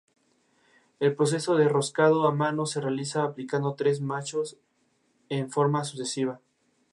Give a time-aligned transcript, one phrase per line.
[0.99, 4.57] El proceso del roscado a mano se realiza aplicando tres machos
[5.29, 6.39] en forma sucesiva.